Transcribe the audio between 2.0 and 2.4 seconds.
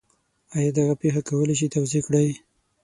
کړئ؟